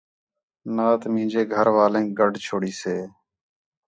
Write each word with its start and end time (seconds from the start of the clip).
نات 0.75 1.01
مینجے 1.13 1.41
گھر 1.53 1.67
والینک 1.75 2.07
گڈھ 2.19 2.37
چھڑیسے 2.45 2.97